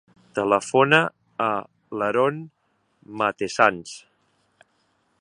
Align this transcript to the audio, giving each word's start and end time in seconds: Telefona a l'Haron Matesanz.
Telefona 0.37 1.01
a 1.49 1.51
l'Haron 1.99 2.41
Matesanz. 3.23 3.97